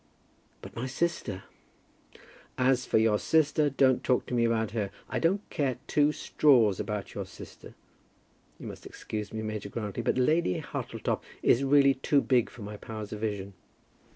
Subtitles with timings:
[0.63, 1.43] "But my sister"
[2.71, 4.89] "As for your sister, don't talk to me about her.
[5.07, 7.75] I don't care two straws about your sister.
[8.59, 12.77] You must excuse me, Major Grantly, but Lady Hartletop is really too big for my
[12.77, 13.53] powers of vision."